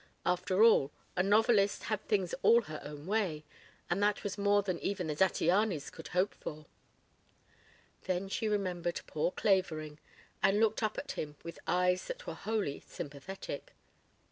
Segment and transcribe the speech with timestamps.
[0.25, 3.43] After all, a novelist had things all her own way,
[3.87, 6.65] and that was more than even the Zattianys could hope for.
[8.05, 9.99] Then she remembered poor Clavering
[10.41, 13.73] and looked up at him with eyes that were wholly sympathetic.